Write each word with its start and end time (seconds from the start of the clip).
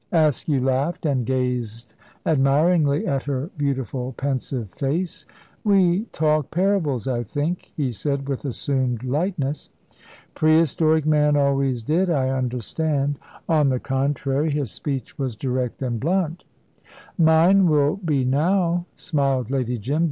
Askew 0.11 0.59
laughed, 0.61 1.05
and 1.05 1.27
gazed 1.27 1.93
admiringly 2.25 3.05
at 3.05 3.21
her 3.25 3.51
beautiful, 3.55 4.13
pensive 4.13 4.71
face. 4.71 5.27
"We 5.63 6.05
talk 6.05 6.49
parables, 6.49 7.07
I 7.07 7.21
think," 7.21 7.71
he 7.77 7.91
said, 7.91 8.27
with 8.27 8.43
assumed 8.43 9.03
lightness. 9.03 9.69
"Prehistoric 10.33 11.05
man 11.05 11.37
always 11.37 11.83
did, 11.83 12.09
I 12.09 12.29
understand." 12.29 13.19
"On 13.47 13.69
the 13.69 13.79
contrary, 13.79 14.49
his 14.49 14.71
speech 14.71 15.19
was 15.19 15.35
direct 15.35 15.83
and 15.83 15.99
blunt!" 15.99 16.45
"Mine 17.19 17.67
will 17.67 17.97
be 17.97 18.25
now," 18.25 18.87
smiled 18.95 19.51
Lady 19.51 19.77
Jim. 19.77 19.99